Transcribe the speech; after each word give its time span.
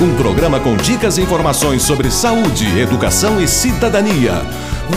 um 0.00 0.14
programa 0.14 0.60
com 0.60 0.76
dicas 0.76 1.16
e 1.16 1.22
informações 1.22 1.82
sobre 1.82 2.10
saúde, 2.10 2.78
educação 2.78 3.40
e 3.40 3.48
cidadania. 3.48 4.42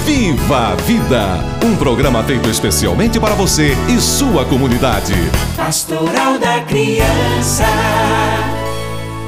Viva 0.06 0.73
a 0.73 0.76
Vida, 0.76 1.40
um 1.66 1.76
programa 1.78 2.22
feito 2.23 2.50
especialmente 2.50 3.20
para 3.20 3.34
você 3.34 3.73
e 3.88 4.00
sua 4.00 4.46
comunidade. 4.46 5.14
Pastoral 5.56 6.38
da 6.38 6.62
Criança. 6.64 7.66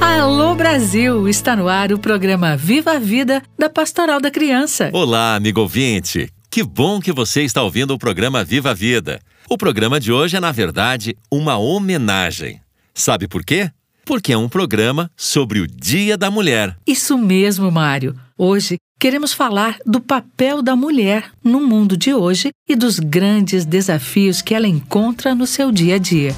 Alô 0.00 0.54
Brasil! 0.54 1.26
Está 1.26 1.56
no 1.56 1.68
ar 1.68 1.90
o 1.90 1.98
programa 1.98 2.54
Viva 2.54 2.92
a 2.92 2.98
Vida 2.98 3.42
da 3.58 3.70
Pastoral 3.70 4.20
da 4.20 4.30
Criança. 4.30 4.90
Olá, 4.92 5.36
amigo 5.36 5.60
ouvinte! 5.60 6.28
Que 6.50 6.62
bom 6.62 7.00
que 7.00 7.12
você 7.12 7.42
está 7.42 7.62
ouvindo 7.62 7.94
o 7.94 7.98
programa 7.98 8.44
Viva 8.44 8.72
a 8.72 8.74
Vida. 8.74 9.20
O 9.48 9.56
programa 9.56 9.98
de 9.98 10.12
hoje 10.12 10.36
é, 10.36 10.40
na 10.40 10.52
verdade, 10.52 11.16
uma 11.30 11.56
homenagem. 11.56 12.60
Sabe 12.94 13.26
por 13.26 13.42
quê? 13.42 13.70
Porque 14.04 14.32
é 14.32 14.36
um 14.36 14.48
programa 14.48 15.10
sobre 15.16 15.60
o 15.60 15.66
Dia 15.66 16.16
da 16.16 16.30
Mulher. 16.30 16.76
Isso 16.86 17.16
mesmo, 17.16 17.70
Mário. 17.70 18.16
Hoje 18.36 18.76
queremos 18.98 19.32
falar 19.32 19.78
do 19.86 20.00
papel 20.00 20.62
da 20.62 20.74
mulher 20.74 21.30
no 21.42 21.60
mundo 21.60 21.96
de 21.96 22.12
hoje 22.12 22.50
e 22.68 22.74
dos 22.74 22.98
grandes 22.98 23.64
desafios 23.64 24.42
que 24.42 24.54
ela 24.54 24.66
encontra 24.66 25.34
no 25.34 25.46
seu 25.46 25.70
dia 25.70 25.96
a 25.96 25.98
dia. 25.98 26.34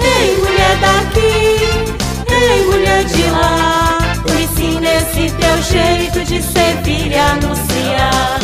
Ei, 0.00 0.36
mulher 0.36 0.78
daqui, 0.80 2.32
ei, 2.32 2.64
mulher 2.66 3.04
de 3.04 3.22
lá, 3.30 3.98
ensina 4.40 4.88
esse 4.94 5.34
teu 5.36 5.62
jeito 5.62 6.24
de 6.24 6.42
servir 6.42 7.12
e 7.12 7.14
anunciar. 7.14 8.40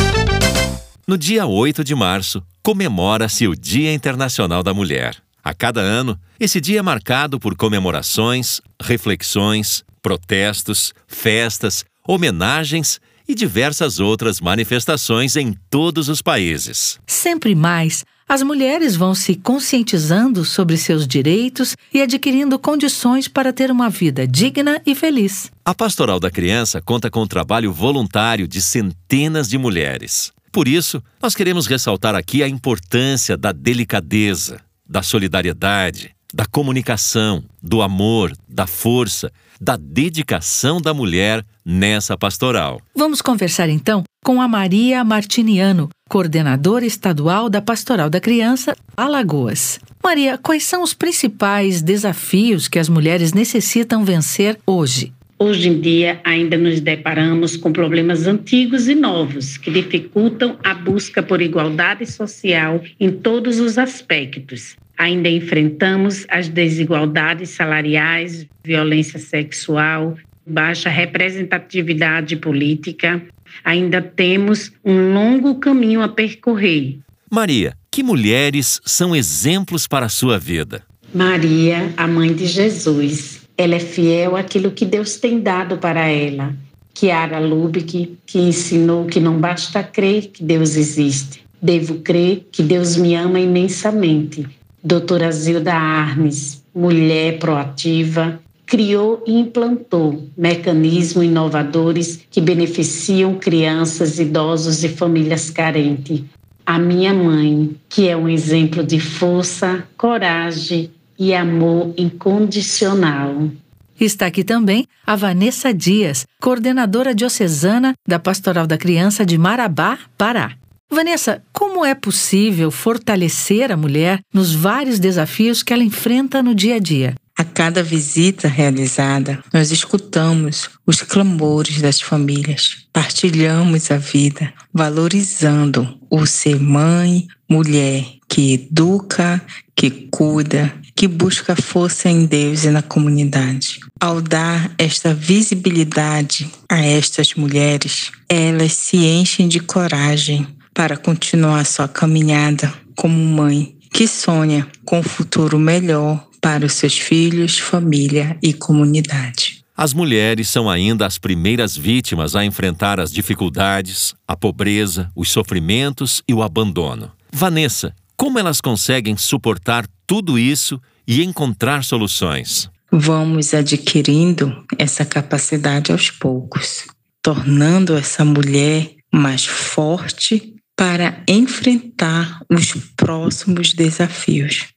No 1.07 1.17
dia 1.17 1.45
8 1.45 1.83
de 1.83 1.93
março, 1.93 2.41
comemora-se 2.63 3.47
o 3.47 3.55
Dia 3.55 3.93
Internacional 3.93 4.63
da 4.63 4.73
Mulher. 4.73 5.17
A 5.43 5.53
cada 5.53 5.81
ano, 5.81 6.17
esse 6.39 6.61
dia 6.61 6.79
é 6.79 6.81
marcado 6.81 7.37
por 7.37 7.53
comemorações, 7.55 8.61
reflexões, 8.81 9.83
protestos, 10.01 10.93
festas, 11.05 11.83
homenagens 12.07 13.01
e 13.27 13.35
diversas 13.35 13.99
outras 13.99 14.39
manifestações 14.39 15.35
em 15.35 15.53
todos 15.69 16.07
os 16.07 16.21
países. 16.21 16.97
Sempre 17.05 17.55
mais, 17.55 18.05
as 18.27 18.41
mulheres 18.41 18.95
vão 18.95 19.13
se 19.13 19.35
conscientizando 19.35 20.45
sobre 20.45 20.77
seus 20.77 21.05
direitos 21.05 21.75
e 21.93 22.01
adquirindo 22.01 22.57
condições 22.57 23.27
para 23.27 23.51
ter 23.51 23.69
uma 23.69 23.89
vida 23.89 24.25
digna 24.25 24.81
e 24.85 24.95
feliz. 24.95 25.51
A 25.65 25.75
Pastoral 25.75 26.21
da 26.21 26.31
Criança 26.31 26.81
conta 26.81 27.09
com 27.09 27.21
o 27.21 27.27
trabalho 27.27 27.71
voluntário 27.71 28.47
de 28.47 28.61
centenas 28.61 29.49
de 29.49 29.57
mulheres. 29.57 30.31
Por 30.53 30.67
isso, 30.67 31.03
nós 31.21 31.35
queremos 31.35 31.67
ressaltar 31.67 32.15
aqui 32.15 32.43
a 32.43 32.47
importância 32.47 33.35
da 33.35 33.51
delicadeza, 33.51 34.61
da 34.87 35.01
solidariedade, 35.01 36.15
da 36.33 36.45
comunicação, 36.45 37.43
do 37.61 37.81
amor, 37.81 38.33
da 38.49 38.65
força, 38.65 39.31
da 39.61 39.77
dedicação 39.77 40.81
da 40.81 40.93
mulher 40.93 41.45
nessa 41.63 42.17
pastoral. 42.17 42.81
Vamos 42.95 43.21
conversar 43.21 43.69
então 43.69 44.03
com 44.23 44.41
a 44.41 44.47
Maria 44.47 45.03
Martiniano, 45.03 45.89
coordenadora 46.09 46.85
estadual 46.85 47.49
da 47.49 47.61
Pastoral 47.61 48.09
da 48.09 48.19
Criança, 48.19 48.75
Alagoas. 48.95 49.79
Maria, 50.03 50.37
quais 50.37 50.65
são 50.65 50.83
os 50.83 50.93
principais 50.93 51.81
desafios 51.81 52.67
que 52.67 52.79
as 52.79 52.89
mulheres 52.89 53.31
necessitam 53.31 54.03
vencer 54.03 54.59
hoje? 54.65 55.12
Hoje 55.37 55.67
em 55.67 55.81
dia, 55.81 56.21
ainda 56.23 56.57
nos 56.57 56.79
deparamos 56.79 57.57
com 57.57 57.73
problemas 57.73 58.27
antigos 58.27 58.87
e 58.87 58.95
novos 58.95 59.57
que 59.57 59.71
dificultam 59.71 60.57
a 60.63 60.73
busca 60.73 61.21
por 61.21 61.41
igualdade 61.41 62.05
social 62.05 62.81
em 62.99 63.11
todos 63.11 63.59
os 63.59 63.77
aspectos. 63.77 64.75
Ainda 64.97 65.27
enfrentamos 65.27 66.25
as 66.29 66.47
desigualdades 66.47 67.49
salariais, 67.49 68.45
violência 68.63 69.19
sexual, 69.19 70.15
baixa 70.45 70.89
representatividade 70.89 72.35
política. 72.35 73.21
Ainda 73.63 74.01
temos 74.01 74.71
um 74.85 75.13
longo 75.13 75.55
caminho 75.55 76.01
a 76.01 76.07
percorrer. 76.07 76.99
Maria, 77.29 77.75
que 77.89 78.03
mulheres 78.03 78.79
são 78.85 79.15
exemplos 79.15 79.87
para 79.87 80.05
a 80.05 80.09
sua 80.09 80.37
vida? 80.37 80.83
Maria, 81.13 81.93
a 81.97 82.07
mãe 82.07 82.33
de 82.33 82.45
Jesus, 82.45 83.42
ela 83.57 83.75
é 83.75 83.79
fiel 83.79 84.35
àquilo 84.35 84.71
que 84.71 84.85
Deus 84.85 85.17
tem 85.17 85.39
dado 85.39 85.77
para 85.77 86.07
ela. 86.07 86.55
Kiara 86.93 87.39
Lubick, 87.39 88.17
que 88.25 88.39
ensinou 88.39 89.05
que 89.05 89.19
não 89.19 89.39
basta 89.39 89.83
crer 89.83 90.27
que 90.27 90.43
Deus 90.43 90.75
existe, 90.75 91.43
devo 91.61 91.95
crer 91.95 92.47
que 92.51 92.61
Deus 92.61 92.95
me 92.95 93.15
ama 93.15 93.39
imensamente. 93.39 94.47
Doutora 94.83 95.31
Zilda 95.31 95.73
Arnes, 95.73 96.63
mulher 96.73 97.39
proativa, 97.39 98.39
criou 98.65 99.23
e 99.25 99.33
implantou 99.39 100.27
mecanismos 100.37 101.25
inovadores 101.25 102.25
que 102.29 102.41
beneficiam 102.41 103.35
crianças, 103.35 104.19
idosos 104.19 104.83
e 104.83 104.89
famílias 104.89 105.49
carentes. 105.49 106.21
A 106.65 106.79
minha 106.79 107.13
mãe, 107.13 107.75
que 107.89 108.07
é 108.07 108.15
um 108.15 108.29
exemplo 108.29 108.83
de 108.83 108.99
força, 108.99 109.83
coragem 109.97 110.89
e 111.23 111.33
amor 111.33 111.93
incondicional. 111.97 113.49
Está 113.97 114.25
aqui 114.25 114.43
também 114.43 114.85
a 115.07 115.15
Vanessa 115.15 115.73
Dias, 115.73 116.25
coordenadora 116.41 117.15
diocesana 117.15 117.93
da 118.05 118.19
Pastoral 118.19 118.67
da 118.67 118.77
Criança 118.77 119.25
de 119.25 119.37
Marabá, 119.37 119.97
Pará. 120.17 120.57
Vanessa, 120.91 121.41
como 121.53 121.85
é 121.85 121.95
possível 121.95 122.69
fortalecer 122.69 123.71
a 123.71 123.77
mulher 123.77 124.19
nos 124.33 124.53
vários 124.53 124.99
desafios 124.99 125.63
que 125.63 125.71
ela 125.71 125.83
enfrenta 125.83 126.43
no 126.43 126.53
dia 126.53 126.75
a 126.75 126.79
dia? 126.79 127.15
A 127.37 127.43
cada 127.45 127.81
visita 127.81 128.47
realizada, 128.49 129.41
nós 129.51 129.71
escutamos 129.71 130.69
os 130.85 131.01
clamores 131.01 131.81
das 131.81 132.01
famílias, 132.01 132.85
partilhamos 132.91 133.89
a 133.89 133.97
vida, 133.97 134.53
valorizando 134.71 135.97
o 136.11 136.25
ser 136.27 136.59
mãe, 136.59 137.27
mulher 137.49 138.05
que 138.29 138.53
educa, 138.53 139.41
que 139.75 139.89
cuida, 140.11 140.73
que 140.95 141.07
busca 141.07 141.55
força 141.55 142.09
em 142.09 142.25
Deus 142.25 142.63
e 142.63 142.69
na 142.69 142.81
comunidade. 142.81 143.79
Ao 143.99 144.21
dar 144.21 144.71
esta 144.77 145.13
visibilidade 145.13 146.49
a 146.69 146.79
estas 146.79 147.33
mulheres, 147.33 148.11
elas 148.29 148.73
se 148.73 148.97
enchem 148.97 149.47
de 149.47 149.59
coragem 149.59 150.47
para 150.73 150.97
continuar 150.97 151.65
sua 151.65 151.87
caminhada 151.87 152.73
como 152.95 153.15
mãe 153.15 153.75
que 153.93 154.07
sonha 154.07 154.67
com 154.83 154.99
um 154.99 155.03
futuro 155.03 155.59
melhor 155.59 156.27
para 156.41 156.65
os 156.65 156.73
seus 156.73 156.97
filhos, 156.97 157.59
família 157.59 158.35
e 158.41 158.51
comunidade. 158.51 159.63
As 159.77 159.93
mulheres 159.93 160.49
são 160.49 160.69
ainda 160.69 161.05
as 161.05 161.17
primeiras 161.17 161.77
vítimas 161.77 162.35
a 162.35 162.43
enfrentar 162.43 162.99
as 162.99 163.11
dificuldades, 163.11 164.13
a 164.27 164.35
pobreza, 164.35 165.09
os 165.15 165.31
sofrimentos 165.31 166.21
e 166.27 166.33
o 166.33 166.43
abandono. 166.43 167.11
Vanessa, 167.31 167.95
como 168.15 168.39
elas 168.39 168.61
conseguem 168.61 169.17
suportar 169.17 169.85
tudo 170.05 170.37
isso 170.37 170.79
e 171.07 171.23
encontrar 171.23 171.83
soluções? 171.83 172.69
Vamos 172.91 173.53
adquirindo 173.53 174.63
essa 174.77 175.03
capacidade 175.03 175.91
aos 175.91 176.11
poucos, 176.11 176.85
tornando 177.21 177.95
essa 177.95 178.23
mulher 178.23 178.91
mais 179.11 179.45
forte 179.45 180.53
para 180.75 181.23
enfrentar 181.27 182.39
os 182.49 182.73
próximos 182.95 183.73
desafios. 183.73 184.67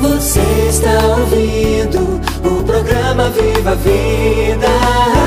Você 0.00 0.40
está 0.68 1.06
ouvindo 1.06 2.20
o 2.42 2.64
programa 2.64 3.28
Viva 3.30 3.72
a 3.72 3.74
Vida. 3.74 5.19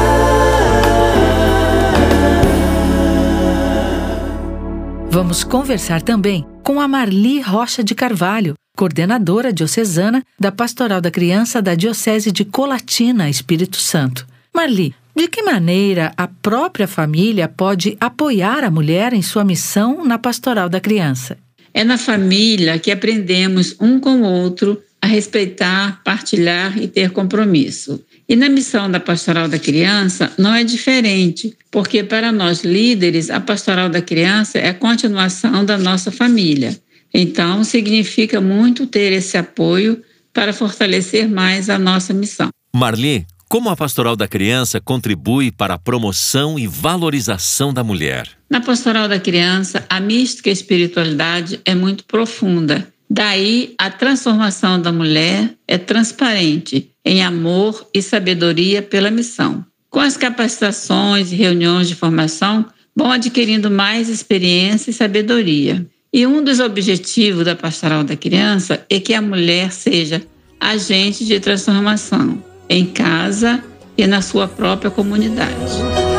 Vamos 5.14 5.44
conversar 5.44 6.02
também 6.02 6.44
com 6.64 6.82
a 6.82 6.88
Marli 6.88 7.40
Rocha 7.40 7.84
de 7.84 7.94
Carvalho, 7.94 8.56
coordenadora 8.76 9.54
diocesana 9.54 10.24
da 10.40 10.52
Pastoral 10.52 11.00
da 11.00 11.12
Criança 11.12 11.62
da 11.62 11.76
Diocese 11.76 12.32
de 12.32 12.44
Colatina, 12.44 13.30
Espírito 13.30 13.78
Santo. 13.78 14.26
Marli, 14.52 14.92
de 15.16 15.28
que 15.28 15.44
maneira 15.44 16.12
a 16.18 16.28
própria 16.28 16.88
família 16.88 17.48
pode 17.48 17.96
apoiar 18.00 18.64
a 18.64 18.72
mulher 18.72 19.14
em 19.14 19.22
sua 19.22 19.46
missão 19.46 20.04
na 20.04 20.18
Pastoral 20.18 20.68
da 20.68 20.80
Criança? 20.80 21.38
É 21.72 21.84
na 21.84 22.00
família 22.00 22.80
que 22.80 22.90
aprendemos 22.90 23.76
um 23.80 24.00
com 24.00 24.24
o 24.24 24.26
outro 24.26 24.82
a 25.00 25.06
respeitar, 25.06 26.02
partilhar 26.04 26.76
e 26.80 26.88
ter 26.88 27.12
compromisso. 27.12 28.04
E 28.34 28.36
na 28.36 28.50
missão 28.50 28.90
da 28.90 29.00
Pastoral 29.00 29.48
da 29.48 29.60
Criança 29.60 30.34
não 30.40 30.56
é 30.56 30.64
diferente, 30.64 31.56
porque 31.70 32.04
para 32.04 32.32
nós 32.32 32.64
líderes, 32.64 33.30
a 33.30 33.40
Pastoral 33.40 33.90
da 33.90 34.02
Criança 34.02 34.58
é 34.58 34.70
a 34.70 34.74
continuação 34.74 35.64
da 35.64 35.78
nossa 35.78 36.12
família. 36.12 36.76
Então, 37.14 37.64
significa 37.64 38.42
muito 38.42 38.88
ter 38.88 39.14
esse 39.14 39.38
apoio 39.38 40.02
para 40.34 40.52
fortalecer 40.52 41.30
mais 41.30 41.70
a 41.70 41.78
nossa 41.78 42.12
missão. 42.12 42.50
Marli, 42.76 43.24
como 43.48 43.70
a 43.70 43.76
Pastoral 43.76 44.16
da 44.16 44.28
Criança 44.28 44.82
contribui 44.82 45.52
para 45.52 45.76
a 45.76 45.78
promoção 45.78 46.58
e 46.58 46.66
valorização 46.66 47.72
da 47.72 47.84
mulher? 47.84 48.28
Na 48.50 48.62
Pastoral 48.62 49.08
da 49.08 49.20
Criança, 49.20 49.86
a 49.88 50.00
mística 50.00 50.50
e 50.50 50.54
espiritualidade 50.54 51.62
é 51.64 51.76
muito 51.76 52.04
profunda. 52.06 52.92
Daí, 53.16 53.76
a 53.78 53.92
transformação 53.92 54.82
da 54.82 54.92
mulher 54.92 55.54
é 55.68 55.78
transparente 55.78 56.90
em 57.06 57.22
amor 57.22 57.88
e 57.94 58.02
sabedoria 58.02 58.82
pela 58.82 59.12
missão. 59.12 59.64
Com 59.88 60.00
as 60.00 60.18
capacitações 60.18 61.32
e 61.32 61.36
reuniões 61.36 61.88
de 61.88 61.94
formação, 61.94 62.66
vão 62.96 63.12
adquirindo 63.12 63.70
mais 63.70 64.10
experiência 64.10 64.90
e 64.90 64.94
sabedoria. 64.96 65.86
E 66.12 66.26
um 66.26 66.44
dos 66.44 66.60
objetivos 66.60 67.46
da 67.46 67.56
Pastoral 67.56 68.04
da 68.04 68.16
Criança 68.16 68.84
é 68.90 69.00
que 69.00 69.14
a 69.14 69.22
mulher 69.22 69.72
seja 69.72 70.20
agente 70.60 71.24
de 71.24 71.40
transformação 71.40 72.44
em 72.68 72.84
casa 72.84 73.64
e 73.96 74.08
na 74.08 74.24
sua 74.24 74.48
própria 74.48 74.90
comunidade. 74.90 76.13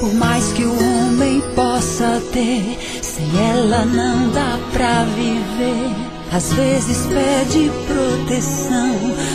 Por 0.00 0.12
mais 0.14 0.52
que 0.52 0.64
o 0.64 0.72
homem 0.72 1.40
possa 1.54 2.22
ter, 2.32 2.78
sem 3.02 3.26
ela 3.38 3.84
não 3.84 4.30
dá 4.30 4.58
pra 4.72 5.04
viver. 5.04 6.16
Às 6.32 6.52
vezes 6.52 7.06
pede 7.06 7.70
proteção 7.86 8.94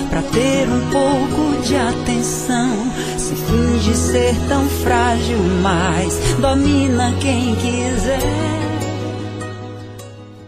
para 0.10 0.22
ter 0.24 0.68
um 0.68 0.90
pouco 0.92 1.62
de 1.66 1.76
atenção. 1.76 2.70
Se 3.18 3.34
finge 3.36 3.96
ser 3.96 4.36
tão 4.50 4.68
frágil, 4.68 5.38
mas 5.62 6.20
domina 6.40 7.14
quem 7.22 7.56
quiser. 7.56 8.20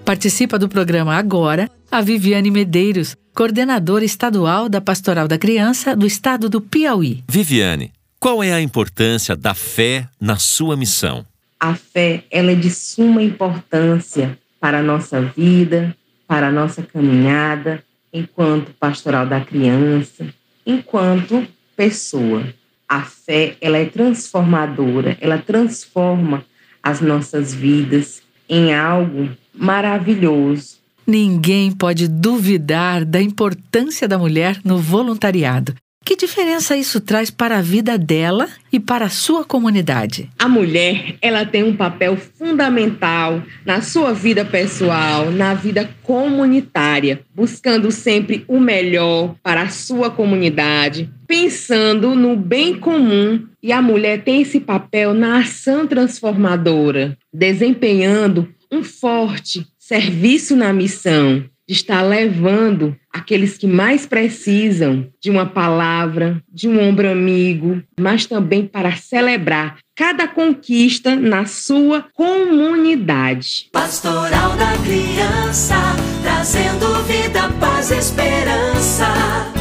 Participa 0.04 0.60
do 0.60 0.68
programa 0.68 1.16
agora 1.16 1.70
a 1.90 2.02
Viviane 2.02 2.52
Medeiros, 2.52 3.16
coordenadora 3.34 4.04
estadual 4.04 4.68
da 4.68 4.82
Pastoral 4.82 5.28
da 5.28 5.38
Criança 5.38 5.96
do 5.96 6.06
estado 6.06 6.50
do 6.50 6.60
Piauí. 6.60 7.24
Viviane, 7.28 7.94
qual 8.24 8.42
é 8.42 8.54
a 8.54 8.62
importância 8.62 9.36
da 9.36 9.54
fé 9.54 10.08
na 10.18 10.38
sua 10.38 10.78
missão? 10.78 11.26
A 11.60 11.76
fé 11.76 12.24
ela 12.32 12.52
é 12.52 12.56
de 12.56 12.70
suma 12.70 13.22
importância 13.22 14.40
para 14.62 14.80
a 14.80 14.82
nossa 14.82 15.20
vida, 15.20 15.94
para 16.26 16.48
a 16.48 16.52
nossa 16.52 16.82
caminhada 16.82 17.84
enquanto 18.14 18.72
pastoral 18.80 19.28
da 19.28 19.42
criança, 19.42 20.26
enquanto 20.66 21.46
pessoa. 21.76 22.48
A 22.88 23.02
fé 23.02 23.58
ela 23.60 23.78
é 23.78 23.88
transformadora, 23.88 25.18
ela 25.20 25.38
transforma 25.38 26.46
as 26.82 27.02
nossas 27.02 27.54
vidas 27.54 28.22
em 28.48 28.74
algo 28.74 29.32
maravilhoso. 29.54 30.78
Ninguém 31.06 31.74
pode 31.74 32.08
duvidar 32.08 33.04
da 33.04 33.22
importância 33.22 34.08
da 34.08 34.18
mulher 34.18 34.62
no 34.64 34.78
voluntariado. 34.78 35.76
Que 36.06 36.18
diferença 36.18 36.76
isso 36.76 37.00
traz 37.00 37.32
para 37.32 37.60
a 37.60 37.62
vida 37.62 37.98
dela 37.98 38.50
e 38.72 38.80
para 38.80 39.06
a 39.06 39.10
sua 39.10 39.46
comunidade? 39.46 40.30
A 40.38 40.50
mulher, 40.50 41.16
ela 41.22 41.46
tem 41.46 41.64
um 41.64 41.76
papel 41.76 42.18
fundamental 42.18 43.42
na 43.66 43.82
sua 43.82 44.14
vida 44.14 44.44
pessoal, 44.44 45.32
na 45.32 45.54
vida 45.54 45.90
comunitária, 46.04 47.22
buscando 47.34 47.90
sempre 47.90 48.44
o 48.50 48.60
melhor 48.60 49.36
para 49.42 49.62
a 49.62 49.70
sua 49.70 50.12
comunidade, 50.12 51.10
pensando 51.26 52.14
no 52.16 52.36
bem 52.36 52.78
comum. 52.78 53.48
E 53.62 53.72
a 53.72 53.82
mulher 53.82 54.24
tem 54.24 54.42
esse 54.42 54.60
papel 54.60 55.14
na 55.14 55.40
ação 55.40 55.88
transformadora, 55.88 57.18
desempenhando 57.34 58.54
um 58.70 58.84
forte 58.84 59.66
serviço 59.80 60.56
na 60.56 60.74
missão, 60.74 61.46
de 61.68 61.74
estar 61.74 62.02
levando 62.02 62.96
aqueles 63.12 63.58
que 63.58 63.68
mais 63.68 64.06
precisam 64.06 65.08
de 65.22 65.30
uma 65.30 65.46
palavra, 65.46 66.42
de 66.52 66.68
um 66.68 66.82
ombro 66.82 67.10
amigo, 67.10 67.82
mas 68.00 68.26
também 68.26 68.66
para 68.66 68.96
celebrar 68.96 69.78
cada 69.96 70.28
conquista 70.28 71.16
na 71.16 71.46
sua 71.46 72.06
comunidade. 72.14 73.70
Pastoral 73.72 74.56
da 74.58 74.74
Criança, 74.84 75.76
trazendo 76.22 77.04
vida, 77.04 77.50
paz 77.60 77.92
e 77.92 77.98
esperança. 77.98 79.54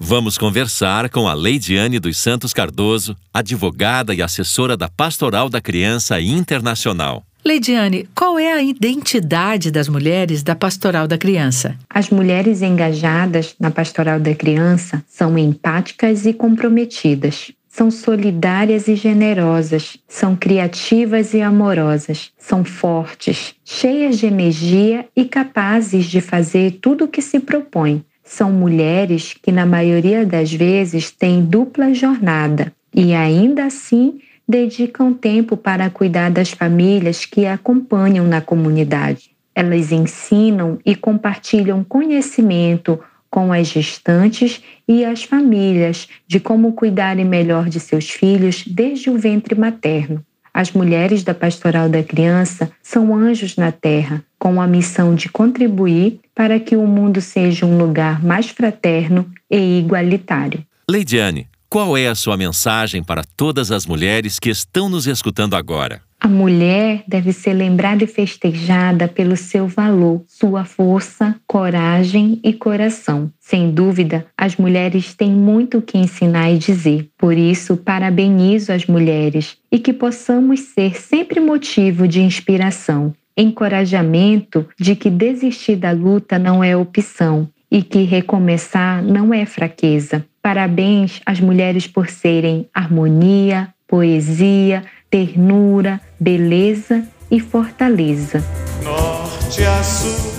Vamos 0.00 0.38
conversar 0.38 1.10
com 1.10 1.28
a 1.28 1.34
Leidiane 1.34 1.98
dos 1.98 2.16
Santos 2.16 2.54
Cardoso, 2.54 3.14
advogada 3.34 4.14
e 4.14 4.22
assessora 4.22 4.74
da 4.74 4.88
Pastoral 4.88 5.50
da 5.50 5.60
Criança 5.60 6.18
Internacional. 6.20 7.27
Leidiane, 7.48 8.06
qual 8.14 8.38
é 8.38 8.52
a 8.52 8.62
identidade 8.62 9.70
das 9.70 9.88
mulheres 9.88 10.42
da 10.42 10.54
Pastoral 10.54 11.08
da 11.08 11.16
Criança? 11.16 11.78
As 11.88 12.10
mulheres 12.10 12.60
engajadas 12.60 13.54
na 13.58 13.70
Pastoral 13.70 14.20
da 14.20 14.34
Criança 14.34 15.02
são 15.08 15.38
empáticas 15.38 16.26
e 16.26 16.34
comprometidas. 16.34 17.50
São 17.66 17.90
solidárias 17.90 18.86
e 18.86 18.94
generosas, 18.94 19.96
são 20.06 20.36
criativas 20.36 21.32
e 21.32 21.40
amorosas, 21.40 22.30
são 22.36 22.62
fortes, 22.64 23.54
cheias 23.64 24.18
de 24.18 24.26
energia 24.26 25.06
e 25.16 25.24
capazes 25.24 26.04
de 26.04 26.20
fazer 26.20 26.72
tudo 26.82 27.06
o 27.06 27.08
que 27.08 27.22
se 27.22 27.40
propõe. 27.40 28.04
São 28.22 28.52
mulheres 28.52 29.34
que, 29.42 29.50
na 29.50 29.64
maioria 29.64 30.26
das 30.26 30.52
vezes, 30.52 31.10
têm 31.10 31.42
dupla 31.42 31.94
jornada 31.94 32.70
e, 32.94 33.14
ainda 33.14 33.64
assim, 33.64 34.20
dedicam 34.48 35.12
tempo 35.12 35.56
para 35.56 35.90
cuidar 35.90 36.30
das 36.30 36.50
famílias 36.50 37.24
que 37.24 37.46
acompanham 37.46 38.26
na 38.26 38.40
comunidade. 38.40 39.30
Elas 39.54 39.92
ensinam 39.92 40.78
e 40.86 40.94
compartilham 40.94 41.84
conhecimento 41.84 42.98
com 43.30 43.52
as 43.52 43.68
gestantes 43.68 44.62
e 44.86 45.04
as 45.04 45.22
famílias 45.22 46.08
de 46.26 46.40
como 46.40 46.72
cuidarem 46.72 47.24
melhor 47.24 47.68
de 47.68 47.78
seus 47.78 48.08
filhos 48.08 48.64
desde 48.66 49.10
o 49.10 49.18
ventre 49.18 49.54
materno. 49.54 50.24
As 50.54 50.72
mulheres 50.72 51.22
da 51.22 51.34
Pastoral 51.34 51.88
da 51.88 52.02
Criança 52.02 52.70
são 52.82 53.14
anjos 53.14 53.56
na 53.56 53.70
terra, 53.70 54.24
com 54.38 54.60
a 54.60 54.66
missão 54.66 55.14
de 55.14 55.28
contribuir 55.28 56.20
para 56.34 56.58
que 56.58 56.74
o 56.74 56.86
mundo 56.86 57.20
seja 57.20 57.66
um 57.66 57.76
lugar 57.76 58.24
mais 58.24 58.48
fraterno 58.48 59.30
e 59.50 59.78
igualitário. 59.78 60.64
Leidiane, 60.90 61.46
qual 61.68 61.98
é 61.98 62.08
a 62.08 62.14
sua 62.14 62.34
mensagem 62.34 63.02
para 63.02 63.22
todas 63.36 63.70
as 63.70 63.84
mulheres 63.84 64.38
que 64.38 64.48
estão 64.48 64.88
nos 64.88 65.06
escutando 65.06 65.54
agora? 65.54 66.00
A 66.18 66.26
mulher 66.26 67.04
deve 67.06 67.32
ser 67.32 67.52
lembrada 67.52 68.02
e 68.02 68.06
festejada 68.06 69.06
pelo 69.06 69.36
seu 69.36 69.68
valor, 69.68 70.24
sua 70.26 70.64
força, 70.64 71.36
coragem 71.46 72.40
e 72.42 72.52
coração. 72.54 73.30
Sem 73.38 73.70
dúvida, 73.70 74.26
as 74.36 74.56
mulheres 74.56 75.14
têm 75.14 75.30
muito 75.30 75.78
o 75.78 75.82
que 75.82 75.98
ensinar 75.98 76.50
e 76.50 76.58
dizer. 76.58 77.08
Por 77.16 77.36
isso, 77.36 77.76
parabenizo 77.76 78.72
as 78.72 78.86
mulheres 78.86 79.58
e 79.70 79.78
que 79.78 79.92
possamos 79.92 80.60
ser 80.60 80.96
sempre 80.96 81.38
motivo 81.38 82.08
de 82.08 82.20
inspiração, 82.20 83.14
encorajamento 83.36 84.66
de 84.80 84.96
que 84.96 85.10
desistir 85.10 85.76
da 85.76 85.92
luta 85.92 86.38
não 86.38 86.64
é 86.64 86.74
opção 86.74 87.48
e 87.70 87.82
que 87.82 88.04
recomeçar 88.04 89.02
não 89.02 89.32
é 89.32 89.44
fraqueza. 89.44 90.24
Parabéns 90.42 91.20
às 91.26 91.40
mulheres 91.40 91.86
por 91.86 92.08
serem 92.08 92.68
harmonia, 92.72 93.68
poesia, 93.86 94.84
ternura, 95.10 96.00
beleza 96.18 97.06
e 97.30 97.40
fortaleza. 97.40 98.42
Norte 98.82 99.64
a 99.64 99.82
sul 99.82 100.32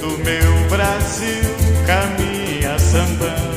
do 0.00 0.18
meu 0.24 0.68
Brasil 0.68 1.44
caminha 1.86 2.78
sambando. 2.78 3.54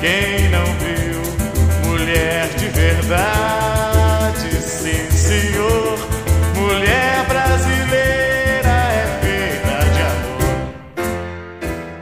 Quem 0.00 0.48
não 0.50 0.64
viu 0.78 1.88
mulher 1.90 2.48
de 2.56 2.68
verdade, 2.68 3.57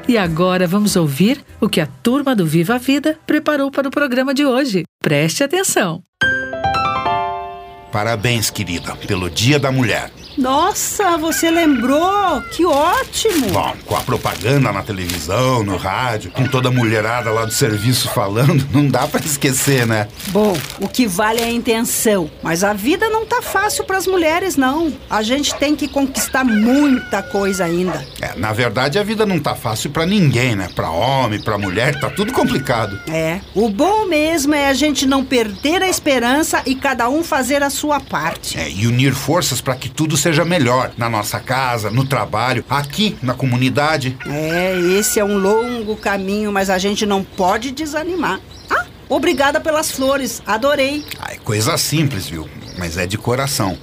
E 0.08 0.16
agora 0.16 0.68
vamos 0.68 0.94
ouvir 0.94 1.44
o 1.60 1.68
que 1.68 1.80
a 1.80 1.86
turma 1.86 2.34
do 2.34 2.46
Viva 2.46 2.76
a 2.76 2.78
Vida 2.78 3.18
preparou 3.26 3.72
para 3.72 3.88
o 3.88 3.90
programa 3.90 4.32
de 4.32 4.46
hoje. 4.46 4.84
Preste 5.02 5.42
atenção. 5.42 6.00
Parabéns, 7.90 8.48
querida, 8.48 8.94
pelo 8.94 9.28
Dia 9.28 9.58
da 9.58 9.72
Mulher. 9.72 10.12
Nossa, 10.36 11.16
você 11.16 11.50
lembrou? 11.50 12.42
Que 12.50 12.64
ótimo! 12.64 13.48
Bom, 13.52 13.74
com 13.86 13.96
a 13.96 14.00
propaganda 14.00 14.70
na 14.70 14.82
televisão, 14.82 15.62
no 15.62 15.76
rádio, 15.76 16.30
com 16.30 16.46
toda 16.46 16.68
a 16.68 16.72
mulherada 16.72 17.30
lá 17.30 17.46
do 17.46 17.52
serviço 17.52 18.08
falando, 18.10 18.66
não 18.70 18.86
dá 18.86 19.06
para 19.06 19.24
esquecer, 19.24 19.86
né? 19.86 20.08
Bom, 20.28 20.54
o 20.78 20.88
que 20.88 21.06
vale 21.06 21.40
é 21.40 21.44
a 21.44 21.50
intenção. 21.50 22.30
Mas 22.42 22.62
a 22.62 22.74
vida 22.74 23.08
não 23.08 23.24
tá 23.24 23.40
fácil 23.40 23.84
para 23.84 23.96
as 23.96 24.06
mulheres, 24.06 24.56
não. 24.56 24.92
A 25.08 25.22
gente 25.22 25.54
tem 25.54 25.74
que 25.74 25.88
conquistar 25.88 26.44
muita 26.44 27.22
coisa 27.22 27.64
ainda. 27.64 28.06
É, 28.20 28.38
na 28.38 28.52
verdade, 28.52 28.98
a 28.98 29.02
vida 29.02 29.24
não 29.24 29.38
tá 29.38 29.54
fácil 29.54 29.90
para 29.90 30.04
ninguém, 30.04 30.54
né? 30.54 30.68
Para 30.74 30.90
homem, 30.90 31.40
para 31.40 31.56
mulher, 31.56 31.98
tá 31.98 32.10
tudo 32.10 32.32
complicado. 32.32 33.00
É. 33.08 33.40
O 33.54 33.70
bom 33.70 34.06
mesmo 34.06 34.54
é 34.54 34.68
a 34.68 34.74
gente 34.74 35.06
não 35.06 35.24
perder 35.24 35.82
a 35.82 35.88
esperança 35.88 36.62
e 36.66 36.74
cada 36.74 37.08
um 37.08 37.24
fazer 37.24 37.62
a 37.62 37.70
sua 37.70 38.00
parte. 38.00 38.58
É, 38.58 38.70
e 38.70 38.86
unir 38.86 39.14
forças 39.14 39.62
para 39.62 39.74
que 39.74 39.88
tudo 39.88 40.16
seja 40.26 40.44
melhor 40.44 40.90
na 40.98 41.08
nossa 41.08 41.38
casa, 41.38 41.88
no 41.88 42.04
trabalho, 42.04 42.64
aqui 42.68 43.16
na 43.22 43.32
comunidade. 43.32 44.18
É, 44.26 44.76
esse 44.76 45.20
é 45.20 45.24
um 45.24 45.38
longo 45.38 45.94
caminho, 45.94 46.52
mas 46.52 46.68
a 46.68 46.78
gente 46.78 47.06
não 47.06 47.22
pode 47.22 47.70
desanimar. 47.70 48.40
Ah, 48.68 48.86
obrigada 49.08 49.60
pelas 49.60 49.92
flores, 49.92 50.42
adorei. 50.44 51.04
Ai, 51.20 51.38
coisa 51.38 51.78
simples, 51.78 52.28
viu? 52.28 52.48
Mas 52.76 52.98
é 52.98 53.06
de 53.06 53.16
coração. 53.16 53.78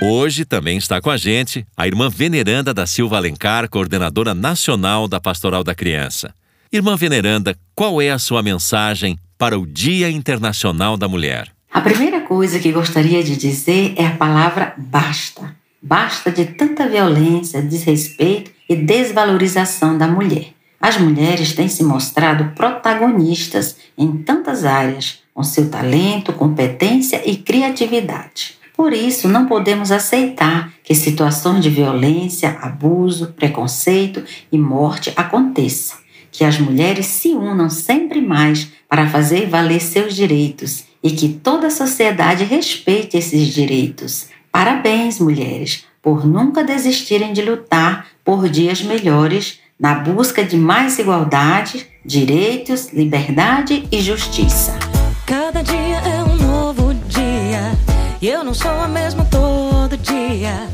Hoje 0.00 0.46
também 0.46 0.78
está 0.78 0.98
com 0.98 1.10
a 1.10 1.18
gente 1.18 1.66
a 1.76 1.86
irmã 1.86 2.08
Veneranda 2.08 2.72
da 2.72 2.86
Silva 2.86 3.18
Alencar, 3.18 3.68
coordenadora 3.68 4.34
nacional 4.34 5.06
da 5.06 5.20
Pastoral 5.20 5.62
da 5.62 5.74
Criança. 5.74 6.32
Irmã 6.72 6.96
Veneranda, 6.96 7.54
qual 7.74 8.00
é 8.00 8.10
a 8.10 8.18
sua 8.18 8.42
mensagem 8.42 9.18
para 9.36 9.58
o 9.58 9.66
Dia 9.66 10.08
Internacional 10.08 10.96
da 10.96 11.06
Mulher? 11.06 11.55
A 11.76 11.82
primeira 11.82 12.22
coisa 12.22 12.58
que 12.58 12.72
gostaria 12.72 13.22
de 13.22 13.36
dizer 13.36 13.92
é 13.98 14.06
a 14.06 14.12
palavra 14.12 14.72
basta. 14.78 15.54
Basta 15.82 16.30
de 16.30 16.46
tanta 16.46 16.88
violência, 16.88 17.60
desrespeito 17.60 18.50
e 18.66 18.74
desvalorização 18.74 19.98
da 19.98 20.08
mulher. 20.08 20.54
As 20.80 20.96
mulheres 20.96 21.52
têm 21.52 21.68
se 21.68 21.84
mostrado 21.84 22.54
protagonistas 22.54 23.76
em 23.98 24.10
tantas 24.16 24.64
áreas, 24.64 25.18
com 25.34 25.42
seu 25.42 25.68
talento, 25.68 26.32
competência 26.32 27.20
e 27.28 27.36
criatividade. 27.36 28.56
Por 28.74 28.94
isso, 28.94 29.28
não 29.28 29.44
podemos 29.44 29.92
aceitar 29.92 30.72
que 30.82 30.94
situações 30.94 31.62
de 31.62 31.68
violência, 31.68 32.56
abuso, 32.62 33.34
preconceito 33.36 34.24
e 34.50 34.56
morte 34.56 35.12
aconteçam. 35.14 35.98
Que 36.32 36.42
as 36.42 36.58
mulheres 36.58 37.04
se 37.04 37.34
unam 37.34 37.68
sempre 37.68 38.22
mais 38.22 38.66
para 38.88 39.06
fazer 39.06 39.46
valer 39.46 39.82
seus 39.82 40.16
direitos 40.16 40.86
e 41.06 41.12
que 41.12 41.28
toda 41.28 41.68
a 41.68 41.70
sociedade 41.70 42.42
respeite 42.42 43.16
esses 43.16 43.54
direitos. 43.54 44.26
Parabéns, 44.50 45.20
mulheres, 45.20 45.84
por 46.02 46.26
nunca 46.26 46.64
desistirem 46.64 47.32
de 47.32 47.42
lutar 47.42 48.08
por 48.24 48.48
dias 48.48 48.82
melhores 48.82 49.60
na 49.78 49.94
busca 49.94 50.42
de 50.42 50.56
mais 50.56 50.98
igualdade, 50.98 51.86
direitos, 52.04 52.92
liberdade 52.92 53.86
e 53.92 54.00
justiça. 54.02 54.76
Cada 55.24 55.62
dia 55.62 55.96
é 55.98 56.24
um 56.24 56.34
novo 56.44 56.92
dia 57.08 57.78
e 58.20 58.26
eu 58.26 58.42
não 58.42 58.52
sou 58.52 58.72
a 58.72 58.88
mesma 58.88 59.24
todo 59.26 59.96
dia. 59.98 60.68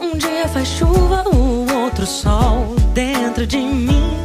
Um 0.00 0.16
dia 0.16 0.48
faz 0.48 0.68
chuva, 0.68 1.22
o 1.28 1.70
outro 1.82 2.06
sol 2.06 2.74
dentro 2.94 3.46
de 3.46 3.58
mim. 3.58 4.16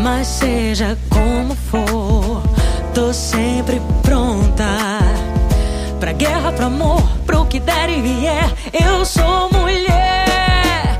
Mas 0.00 0.28
seja 0.28 0.96
como 1.10 1.56
for 1.56 2.55
tô 2.96 3.12
sempre 3.12 3.78
pronta 4.02 4.64
pra 6.00 6.14
guerra, 6.14 6.50
pro 6.50 6.64
amor, 6.64 7.02
pro 7.26 7.44
que 7.44 7.60
der 7.60 7.90
e 7.90 8.00
vier. 8.00 8.50
Eu 8.72 9.04
sou 9.04 9.50
mulher. 9.52 10.98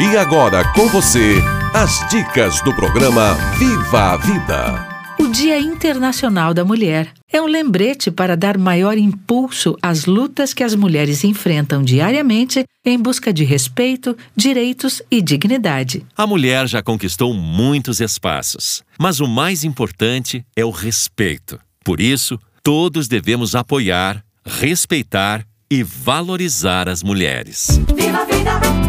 E 0.00 0.16
agora 0.16 0.64
com 0.72 0.88
você, 0.88 1.42
as 1.74 2.08
dicas 2.08 2.62
do 2.62 2.74
programa 2.74 3.34
Viva 3.58 4.14
a 4.14 4.16
Vida. 4.16 4.86
O 5.20 5.28
Dia 5.28 5.58
Internacional 5.58 6.54
da 6.54 6.64
Mulher 6.64 7.12
é 7.36 7.42
um 7.42 7.46
lembrete 7.46 8.10
para 8.10 8.36
dar 8.36 8.56
maior 8.56 8.96
impulso 8.96 9.76
às 9.82 10.06
lutas 10.06 10.54
que 10.54 10.64
as 10.64 10.74
mulheres 10.74 11.22
enfrentam 11.22 11.82
diariamente 11.82 12.64
em 12.84 12.98
busca 12.98 13.32
de 13.32 13.44
respeito, 13.44 14.16
direitos 14.34 15.02
e 15.10 15.20
dignidade. 15.20 16.04
A 16.16 16.26
mulher 16.26 16.66
já 16.66 16.82
conquistou 16.82 17.34
muitos 17.34 18.00
espaços, 18.00 18.82
mas 18.98 19.20
o 19.20 19.26
mais 19.26 19.64
importante 19.64 20.44
é 20.56 20.64
o 20.64 20.70
respeito. 20.70 21.58
Por 21.84 22.00
isso, 22.00 22.38
todos 22.62 23.06
devemos 23.06 23.54
apoiar, 23.54 24.24
respeitar 24.44 25.44
e 25.70 25.82
valorizar 25.82 26.88
as 26.88 27.02
mulheres. 27.02 27.80
Viva 27.94 28.22
a 28.22 28.24
vida! 28.24 28.85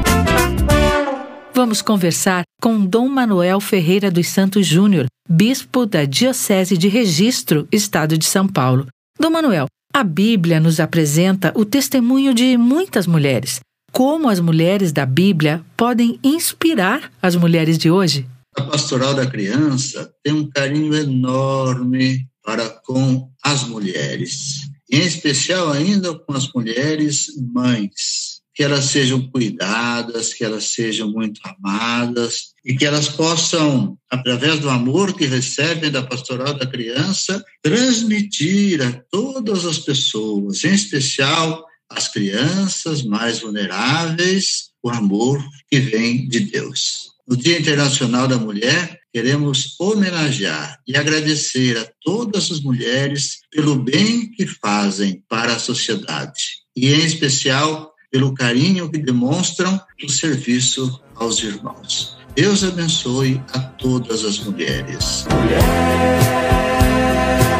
Vamos 1.57 1.81
conversar 1.81 2.43
com 2.61 2.85
Dom 2.85 3.09
Manuel 3.09 3.59
Ferreira 3.59 4.11
dos 4.11 4.27
Santos 4.27 4.67
Júnior, 4.67 5.07
bispo 5.27 5.87
da 5.87 6.05
Diocese 6.05 6.77
de 6.77 6.87
Registro, 6.87 7.67
Estado 7.71 8.15
de 8.15 8.25
São 8.25 8.47
Paulo. 8.47 8.85
Dom 9.19 9.31
Manuel, 9.31 9.65
a 9.91 10.03
Bíblia 10.03 10.59
nos 10.59 10.79
apresenta 10.79 11.51
o 11.55 11.65
testemunho 11.65 12.31
de 12.31 12.55
muitas 12.57 13.07
mulheres. 13.07 13.59
Como 13.91 14.29
as 14.29 14.39
mulheres 14.39 14.91
da 14.91 15.03
Bíblia 15.03 15.65
podem 15.75 16.19
inspirar 16.23 17.11
as 17.19 17.35
mulheres 17.35 17.79
de 17.79 17.89
hoje? 17.89 18.27
A 18.55 18.61
pastoral 18.61 19.15
da 19.15 19.25
criança 19.25 20.13
tem 20.23 20.33
um 20.33 20.47
carinho 20.47 20.93
enorme 20.93 22.19
para 22.43 22.69
com 22.69 23.31
as 23.43 23.63
mulheres, 23.63 24.59
em 24.91 24.99
especial 24.99 25.71
ainda 25.71 26.13
com 26.19 26.33
as 26.33 26.53
mulheres 26.53 27.25
mães 27.51 28.26
que 28.57 28.63
elas 28.63 28.85
sejam 28.85 29.21
cuidadas, 29.29 30.33
que 30.33 30.43
elas 30.43 30.71
sejam 30.71 31.11
muito 31.11 31.39
amadas 31.43 32.53
e 32.65 32.75
que 32.75 32.87
elas 32.87 33.07
possam, 33.07 33.95
através 34.09 34.59
do 34.59 34.67
amor 34.67 35.15
que 35.15 35.27
recebem 35.27 35.91
da 35.91 36.01
pastoral 36.01 36.55
da 36.55 36.65
criança, 36.65 37.45
transmitir 37.61 38.81
a 38.81 38.91
todas 39.11 39.63
as 39.63 39.77
pessoas, 39.77 40.63
em 40.63 40.73
especial 40.73 41.67
as 41.87 42.07
crianças 42.07 43.03
mais 43.03 43.41
vulneráveis, 43.41 44.71
o 44.81 44.89
amor 44.89 45.39
que 45.69 45.79
vem 45.79 46.27
de 46.27 46.39
Deus. 46.39 47.11
No 47.27 47.37
Dia 47.37 47.59
Internacional 47.59 48.27
da 48.27 48.39
Mulher, 48.39 48.99
queremos 49.13 49.79
homenagear 49.79 50.79
e 50.87 50.97
agradecer 50.97 51.77
a 51.77 51.87
todas 52.01 52.51
as 52.51 52.59
mulheres 52.61 53.37
pelo 53.51 53.75
bem 53.75 54.31
que 54.31 54.47
fazem 54.47 55.23
para 55.29 55.53
a 55.53 55.59
sociedade 55.59 56.41
e, 56.75 56.91
em 56.91 57.05
especial, 57.05 57.93
pelo 58.11 58.33
carinho 58.33 58.89
que 58.89 58.97
demonstram 58.97 59.79
no 60.01 60.09
serviço 60.09 61.01
aos 61.15 61.43
irmãos. 61.43 62.17
Deus 62.35 62.63
abençoe 62.63 63.41
a 63.53 63.59
todas 63.59 64.23
as 64.23 64.39
mulheres. 64.39 65.25
Mulher, 65.31 65.63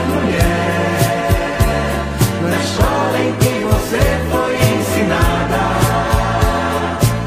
mulher, 0.09 0.67
em 3.19 3.33
você 3.65 3.99
foi 4.29 4.53
ensinada. 4.77 5.61